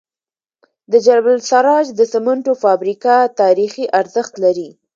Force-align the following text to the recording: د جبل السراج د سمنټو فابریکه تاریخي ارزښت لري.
د 0.91 0.93
جبل 1.05 1.35
السراج 1.41 1.85
د 1.99 2.01
سمنټو 2.13 2.53
فابریکه 2.63 3.13
تاریخي 3.41 3.85
ارزښت 3.99 4.33
لري. 4.43 4.69